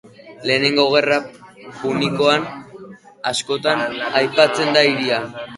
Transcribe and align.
Lehenengo 0.51 0.85
Gerra 0.93 1.17
Punikoan 1.81 2.49
askotan 3.33 3.85
aipatzen 4.23 4.77
da 4.79 4.87
hiria. 4.93 5.25